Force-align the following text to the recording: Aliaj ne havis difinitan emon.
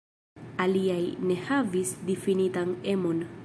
Aliaj 0.65 1.03
ne 1.31 1.37
havis 1.51 1.93
difinitan 2.11 2.73
emon. 2.95 3.25